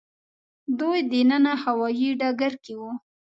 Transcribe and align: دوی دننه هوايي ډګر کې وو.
دوی 0.79 0.99
دننه 1.11 1.53
هوايي 1.63 2.09
ډګر 2.21 2.53
کې 2.63 2.73
وو. 2.79 2.91